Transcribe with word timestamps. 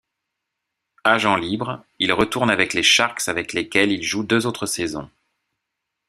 Agent 1.03 1.35
libre, 1.35 1.85
il 1.99 2.11
retourne 2.11 2.49
avec 2.49 2.73
les 2.73 2.81
Sharks 2.81 3.27
avec 3.29 3.53
lesquels 3.53 3.91
il 3.91 4.01
joue 4.01 4.23
deux 4.23 4.47
autres 4.47 4.65
saisons. 4.65 5.11